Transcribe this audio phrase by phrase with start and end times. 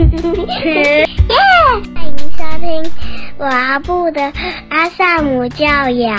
[0.00, 0.16] 欢迎
[2.32, 2.90] 收听
[3.38, 4.32] 阿布的
[4.70, 6.16] 阿萨姆教养，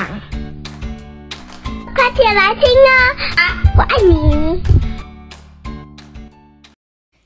[1.96, 2.94] 快起来听啊！
[3.76, 4.62] 我爱你。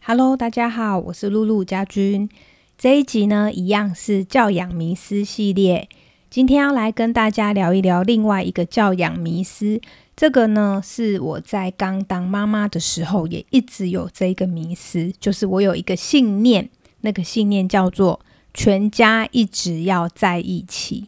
[0.06, 2.30] Hello，大家好，我是露露家君。
[2.78, 5.90] 这一集呢，一样是教养迷思系列。
[6.36, 9.80] 今天要来跟大家聊一聊另外一个教养迷思。
[10.18, 16.68] 这个呢，是我在刚当妈妈的时候，也一直有这个迷思，就是我有一个信念，
[17.00, 18.20] 那个信念叫做
[18.54, 21.06] 全家一直要在一起。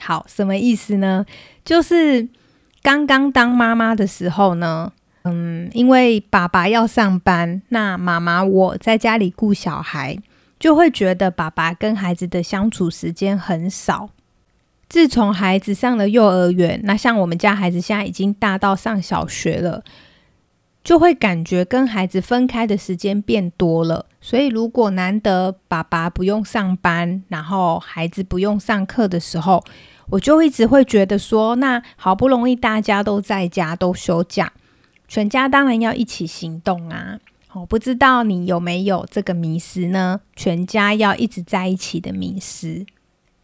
[0.00, 1.24] 好，什么意思呢？
[1.64, 2.28] 就是
[2.82, 4.92] 刚刚当妈妈的时候呢，
[5.22, 10.18] 嗯，因为爸爸要上班，那妈妈我在家里顾小孩，
[10.58, 14.10] 就会觉得爸爸跟孩子的相处时间很少。
[14.90, 19.84] 自从孩子上了幼儿园，那像我们家孩子现在已经大到上小学了，
[20.82, 24.06] 就会感觉跟孩子分开的时间变多了。
[24.20, 29.62] 所以，如果难得爸爸不用上班，然后孩子不用上课的时候，
[30.08, 34.52] 我就一直会觉得说，那好不容易大家都在家都休假，
[35.06, 37.20] 全家当然要一起行动啊！
[37.52, 40.20] 我不知道你有没有这个迷失呢？
[40.34, 42.84] 全家要一直在一起的迷失。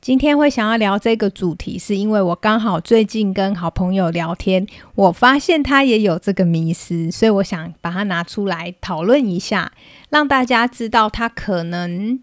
[0.07, 9.73] 今天会想要聊这个主题，是因为我刚好最近跟好朋友聊天，我发现他也有这个迷思，所以我想把它拿出来讨论一下，
[10.11, 12.21] 让大家知道他可能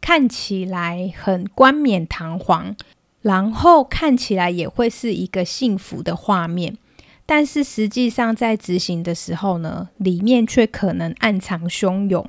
[0.00, 2.76] 看起来很冠冕堂皇，
[3.22, 6.78] 然后看起来也会是一个幸福的画面，
[7.26, 12.24] 但是实际上在执行的时候呢，里面却可能暗藏汹涌。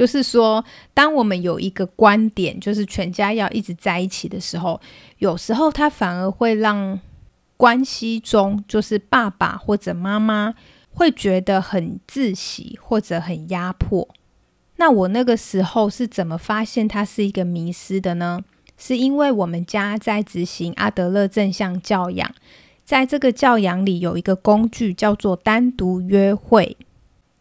[0.00, 4.80] 就是说，当我们有一个观点，就是全家要一直在一起的时候，
[5.18, 6.98] 有时候他反而会让
[7.58, 10.54] 关系中，就是爸爸或者妈妈
[10.90, 14.08] 会觉得很窒息或者很压迫。
[14.76, 18.40] 那我那个时候是怎么发现他是一个迷失的呢？
[18.78, 22.34] 是因为我们家在执行阿德勒正向教养，
[22.86, 26.78] 在这个教养里有一个工具叫做单独约会。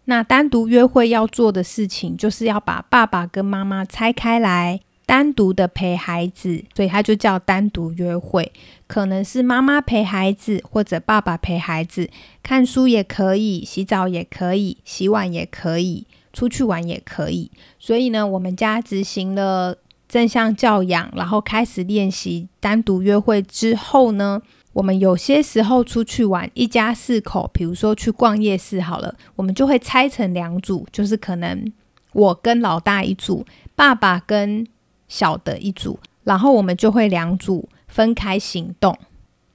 [0.10, 8.52] 那单独约会要做的事情，就是要把爸爸跟妈妈拆开来，单独的陪孩子，所以它就叫单独约会。
[8.88, 12.10] 可能是妈妈陪孩子，或者爸爸陪孩子，
[12.42, 17.52] 看书也可以，洗澡也可以，洗碗也可以，出去玩也可以。
[17.78, 19.78] 所以呢，我们家执行了
[20.08, 24.42] 正向教养，然后开始练习单独约会之后呢。
[24.80, 31.70] 我们有些时候出去玩，一家四口，比如说去逛夜市好了，我们就会拆成两组，就是可能
[32.14, 33.46] 我跟老大一组，
[33.76, 34.66] 爸爸跟
[35.10, 38.98] 小的一组，然后我们就会两组分开行动。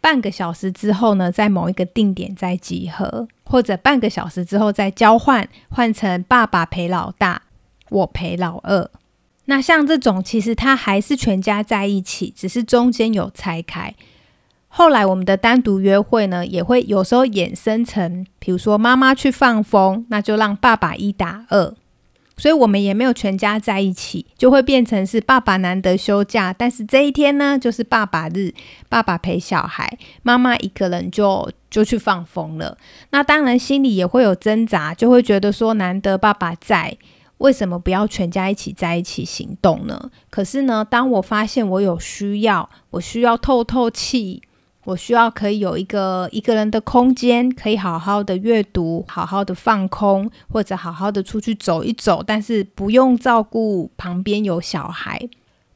[0.02, 7.44] 半个小时之后呢，在某一个定点再集合，或者半个小时之后再交换，换成爸爸陪老大，
[7.88, 8.90] 我陪老二。
[9.46, 13.94] 那像这种，其实他还是全家在一起，只是中间有拆开。
[14.76, 21.72] 后来我们的单独约会呢，也会有时候衍生成，比如说妈妈去放风，那就让爸爸一打二，
[22.36, 28.52] 所以我们也没有全家在一起，就会变成是爸爸难得休假，但是这一天呢，就是爸爸日，
[28.88, 32.76] 爸爸陪小孩，妈妈一个人就就去放风了。
[33.10, 36.98] 那当然心里也会有挣扎，就会觉得说难得爸爸在，
[37.38, 40.10] 为什么不要全家一起在一起行动呢？
[40.30, 44.42] 可是呢，当我发现我有需要，我需要透透气。
[44.84, 55.28] 我需要可以有一个一个人的空间，可以好好的阅读，好好的放空，或者好好的出去走一走，但是不用照顾旁边有小孩。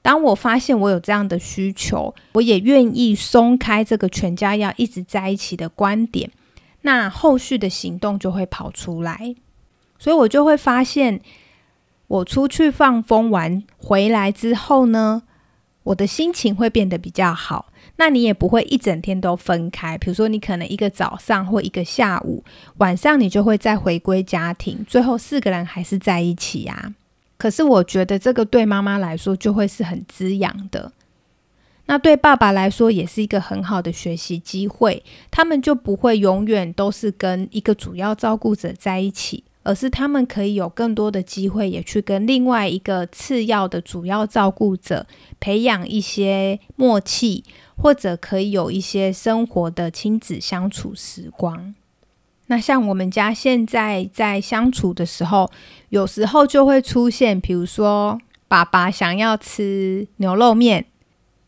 [0.02, 6.30] 当我发现我有这样的需求，我也愿意松开这个全家要一直在一起的观点，
[6.82, 9.34] 那后续的行动就会跑出来。
[9.98, 11.20] 所以我就会发现，
[12.06, 15.22] 我出去放风完回来之后呢，
[15.88, 17.72] 我的心情会变得比较好。
[17.96, 22.44] 那你也不会一整天都分开，比如说你可能一个早上或一个下午，
[22.76, 26.94] 晚上你就会再回归家庭，最后四个人还是在一起呀。
[27.36, 30.92] 可是我觉得这个对妈妈来说就会是很滋养的，
[31.86, 39.44] 那对爸爸来说也是一个很好的学习机会，他们就不会永远都是跟一个主要照顾者在一起。
[39.68, 45.06] 而是他们可以有更多的机会，也去跟另外一个次要的主要照顾者
[45.40, 47.44] 培养一些默契，
[47.76, 51.74] 或者可以有一些生活的亲子相处时光。
[52.46, 55.50] 那像我们家现在在相处的时候，
[55.90, 58.18] 有时候就会出现，比如说
[58.48, 60.86] 爸爸想要吃牛肉面，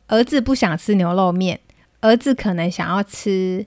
[0.09, 1.61] 儿子不想吃牛肉面，
[2.03, 3.65] 儿子可能想要吃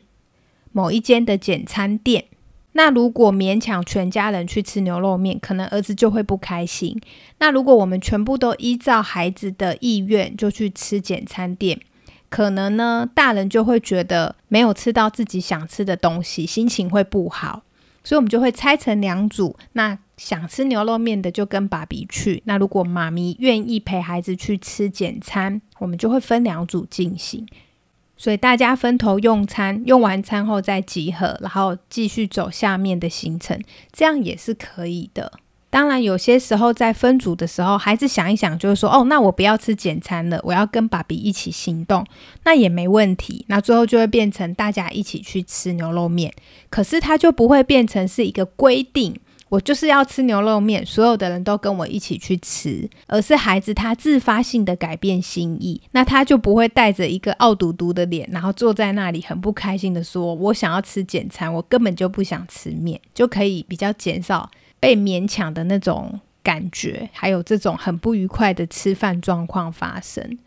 [0.71, 2.25] 某一间的简餐店。
[2.73, 6.99] 那如果勉强全家人去吃牛肉面，可能儿子就会不开心。
[7.39, 11.79] 那如果我们全部都依照孩子的意愿就去吃简餐店，
[12.29, 17.63] 可能呢，大人就会觉得没有吃到自己想吃的东西，心情会不好。
[18.03, 19.55] 所以，我们就会拆成两组。
[19.73, 22.41] 那想吃牛肉面的就跟爸比去。
[22.45, 27.47] 那如果妈咪愿意陪孩子去吃简餐，我们就会分两组进行。
[28.23, 33.59] 所以大家分头用餐，用完餐后再集合，然后继续走下面的行程，
[33.91, 35.29] 这样也是可以的。
[35.69, 42.05] 当然，有些时候在分组的时候，孩子想一想，就是说，哦，那我不要吃简餐了，我要跟爸比一起行动，
[42.45, 43.43] 那也没问题。
[43.49, 46.33] 那最后就会变成大家一起去吃牛肉面，
[46.69, 49.19] 可是它就不会变成是一个规定。
[49.53, 70.39] 我就是要吃牛肉面，所有的人都跟我一起去吃，而是孩子他自发性的改变心意，那他就不会带着一个傲嘟嘟的脸，然后坐在那里很不开心的说：“我想要吃简餐，我根本就不想吃面。”就可以比较减少被勉强的那种感觉，还有这种很不愉快的吃饭状况发生。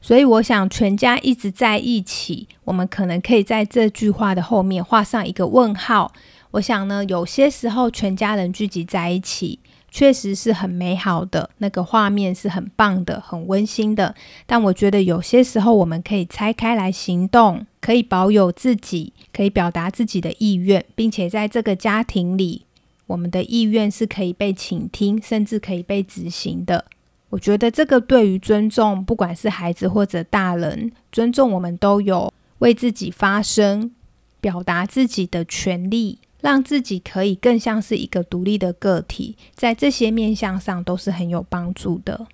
[0.00, 6.12] 所以，我想全家一直在一起，我们可能可以在这句话的后面画上一个问号。
[6.52, 14.14] 我想呢，有些时候全家人聚集在一起，确实是很美好的，那个画面是很棒的、很温馨的。
[14.46, 22.66] 但我觉得有些时候，我们可以拆开来行动，可以保有自己，可以表达自己的意愿，并且在这个家庭里，
[23.06, 26.84] 我们的意愿是可以被倾听，甚至可以被执行的。
[27.28, 33.92] 我觉得这个对于尊重，不管是孩子或者大人，尊重我们都有为自己发声、
[34.40, 36.18] 表达自己的权利。
[36.40, 42.26] 让自己可以更像是一个独立的个体，在这些面向上都是很有帮助的。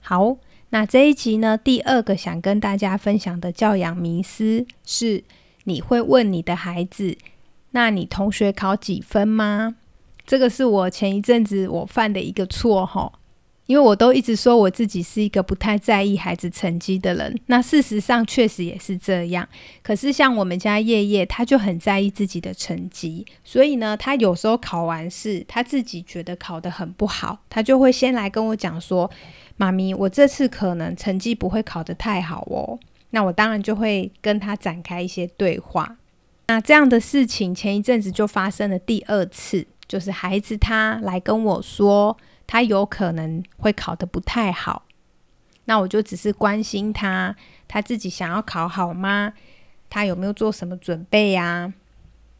[0.00, 0.36] 好，
[0.70, 5.24] 那这一集呢，第二个想跟大家分享的教养迷思是：
[5.64, 7.16] 你会问你的孩子，
[7.70, 9.76] 那你同学考几分吗？
[10.26, 13.12] 这个是我前一阵子我犯的一个错，哈。
[13.66, 19.48] 因为我都一直说我自己是一个不太在意孩子成绩的人，那事实上确实也是这样。
[19.82, 29.10] 可是像我们家叶叶，他就很在意自己的成绩，所以呢，他有时候考完试，他自己觉得考得很不好，他就会先来跟我讲说
[29.56, 32.78] ：“妈咪，我这次可能成绩不会考得太好哦。”
[33.10, 35.96] 那我当然就会跟他展开一些对话。
[36.48, 42.14] 那这样的事情前一阵子就发生了第二次，就是孩子他来跟我说。
[42.46, 44.84] 他有可能会考得不太好，
[45.64, 47.34] 那我就只是关心他，
[47.66, 49.32] 他自己想要考好吗？
[49.88, 51.72] 他有没有做什么准备呀？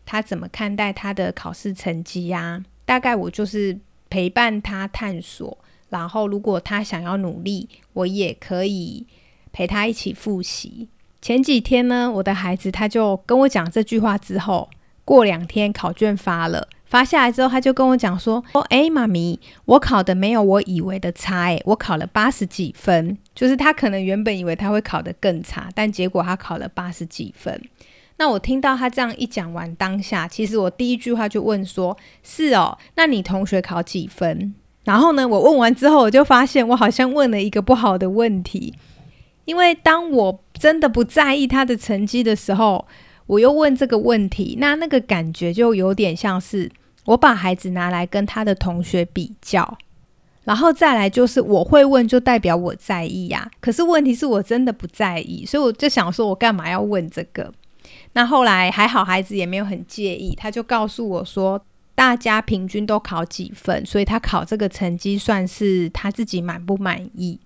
[0.04, 2.62] 他怎么看待他的考试成绩呀？
[2.84, 3.78] 大概我就是
[4.10, 5.56] 陪伴他探索，
[5.88, 9.06] 然后如果他想要努力，我也可以
[9.52, 10.88] 陪他一起复习。
[11.22, 14.68] 前几天呢，我的孩子他就跟我讲这句话之后，
[15.04, 16.68] 过两天考卷发了。
[16.94, 23.18] 发下来之后，他就跟我讲说：“哦，哎，妈咪，我考的没有我以为的差，哎，我考了八十几分。
[23.34, 27.60] 就是他可能原本以为他会考得更差，但结果他考了八十几分。
[28.18, 34.54] 那我听到他这样一讲完，当下其实我第一句话就问说：是哦，那你同学考几分？
[34.84, 38.72] 然后呢，我问完之后，我就发现我好像问了一个不好的问题，
[39.46, 42.86] 因为当我真的不在意他的成绩的时候，
[43.26, 46.70] 我又问这个问题，那那个感觉就有点像是。
[47.04, 49.76] 我把孩子拿来跟他的同学比较，
[50.44, 53.50] 然后再来就是我会问，就代表我在意呀。
[53.60, 57.52] 可是问题是我真的不在意，所以我就想说，我干嘛要问这个？
[58.14, 61.60] 那后来还好，孩子也没有很介意，他就告诉我说，
[61.94, 67.38] 大家平均都考几分，所以他考这个成绩算是他自己满不满意？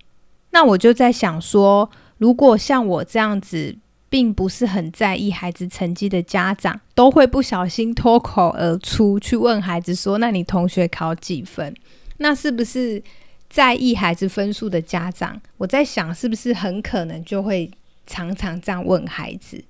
[0.50, 3.76] 那我就在想说，如果像我这样子。
[4.10, 11.74] 并不是很在意孩子成绩的家长，都会不小心脱口而出去问孩子说：“那你同学考几分？”
[12.18, 13.02] 那是不是
[13.48, 15.40] 在意孩子分数的家长？
[15.56, 17.70] 我在想，是不是很可能就会
[18.06, 19.62] 常常这样问孩子？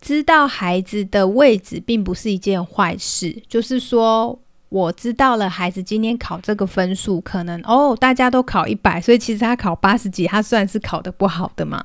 [0.00, 4.38] 知道孩子的位置并不是一件坏事，就是说，
[4.70, 11.84] 我知道了孩子今天考这个分数，可能哦，大家都考一百，所以其实他考八十几，他算是考的不好的嘛。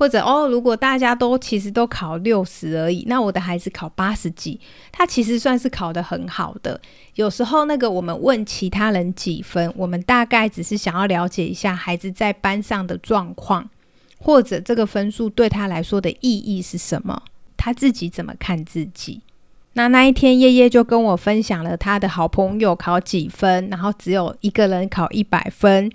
[0.00, 4.58] 或者哦，如果大家都其实都考六十而已，那我的孩子考八十几，
[4.90, 6.80] 他其实算是考得很好的。
[7.16, 13.68] 有时候那个我们问其他人几分，我们大概只是想要了解一下孩子在班上的状况，
[14.16, 17.22] 或者这个分数对他来说的意义是什么，
[17.58, 19.20] 他自己怎么看自己。
[19.74, 25.92] 那那一天，叶叶就跟我分享了他的好朋友考几分，然后只有一个人考一百分。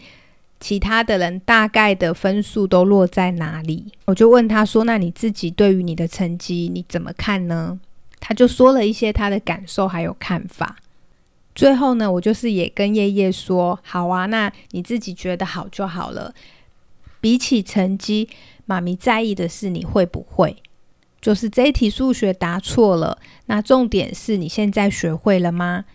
[0.67, 3.85] 其他的人大概的分数都落在哪里？
[4.05, 7.79] 我就问他说：“那你自己对于你的成绩你怎么看呢？”
[8.19, 10.77] 他就说了一些他的感受还有看法。
[11.53, 16.33] 最后呢，我就是也跟叶叶说，好啊，那你自己觉得好就好了。
[17.21, 18.27] 比起成绩，
[18.65, 20.57] 妈咪在意的是你会不会。
[21.21, 25.85] 就是这一题数学答错了，那重点是你现在学会了吗？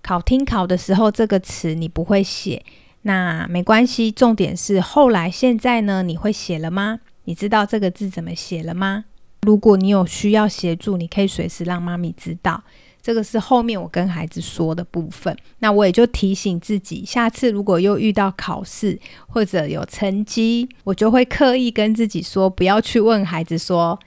[0.00, 2.64] 考听考的时候这个词你不会写，
[3.02, 7.00] 那没关系，重点是后来现在呢你会写了吗？
[7.24, 9.04] 你知道这个字怎么写了吗？
[9.42, 12.62] 如果你有需要协助，你可以随时让妈咪知道。
[13.02, 15.34] 这个是后面我跟孩子说的部分。
[15.60, 23.98] 那我也就提醒自己，下次如果又遇到考试或者有成绩，我就会刻意跟自己说，不要去问孩子说，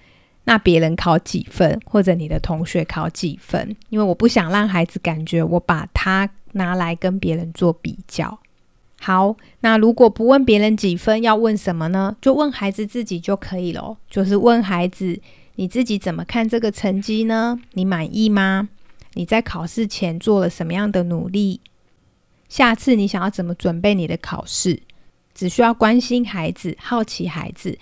[0.44, 8.38] 那别人考几分，或者你的同学考几分，因为我不想让孩子感觉我把他拿来跟别人做比较。
[9.06, 12.16] 好，那如果不问别人几分，要问什么呢？
[12.22, 13.98] 就问孩子自己就可以了。
[14.10, 15.20] 就是问孩子，
[15.56, 17.60] 你自己怎么看这个成绩呢？
[17.74, 18.70] 你满意吗？
[19.16, 21.60] 你在考试前做了什么样的努力？
[22.48, 24.82] 下次你想要怎么准备你的考试？
[25.36, 27.78] 只需要关心孩子，好奇孩子，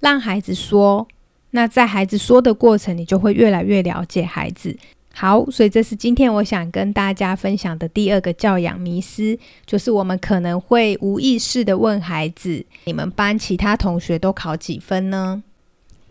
[0.00, 1.06] 让孩子说。
[1.50, 4.74] 那在孩子说的过程，你就会越来越了解孩子。
[5.18, 15.42] 好，所以这是今天我想跟大家分享的第二个教养迷思，就是我们可能会无意识的问孩子：“你们班其他同学都考几分呢？”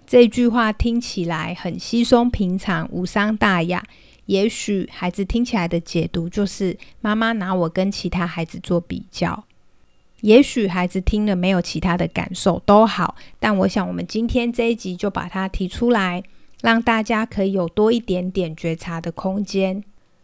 [0.08, 3.84] 这句话听起来很稀松平常，无伤大雅。
[4.26, 9.44] 也许孩子听起来的解读就是妈妈拿我跟其他孩子做比较。
[10.22, 16.24] 也许孩子听了没有其他的感受都好，但我想我们今天这一集就把它提出来。
[16.66, 19.84] 让大家可以有多一点点觉察的空间。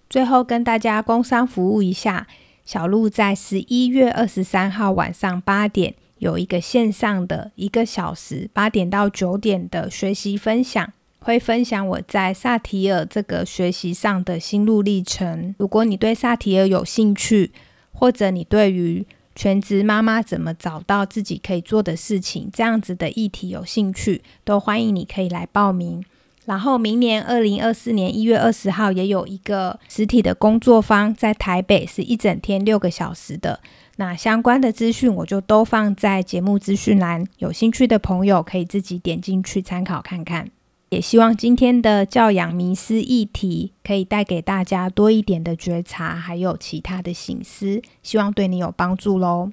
[0.09, 2.25] 最后跟大家工商服务一下，
[2.65, 15.53] 小鹿在十一月二十三号晚上八点有一个线上的一个小时，八点到九点的学习分享，会分享我在萨提尔这个学习上的心路历程。
[15.59, 17.51] 如果你对萨提尔有兴趣，
[17.93, 19.05] 或者你对于
[19.35, 26.03] 全职妈妈怎么找到自己可以做的事情这样子的议题有兴趣，都欢迎你可以来报名。
[26.45, 33.59] 然后明年二零二四年一月二十号也有一个实体的工作坊，在台北是一整天六个小时的。
[33.97, 40.49] 那相关的资讯我就都放在节目资讯栏，有兴趣的朋友可以自己点进去参考看看。
[40.89, 49.51] 也希望今天的教养迷思议题可以带给大家多一点的觉察，还有其他的醒思，希望对你有帮助喽。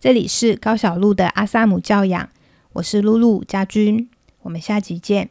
[0.00, 2.28] 这里是高小璐的阿萨姆教养，
[2.74, 4.10] 我是露露家君，
[4.42, 5.30] 我们下集见。